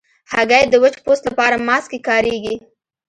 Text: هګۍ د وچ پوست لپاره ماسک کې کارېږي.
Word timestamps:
هګۍ 0.33 0.63
د 0.69 0.73
وچ 0.83 0.95
پوست 1.03 1.23
لپاره 1.29 1.63
ماسک 1.67 1.87
کې 1.91 1.99
کارېږي. 2.07 2.55